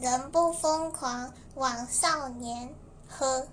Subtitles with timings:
[0.00, 2.72] 人不疯狂枉少年。
[3.08, 3.46] 呵。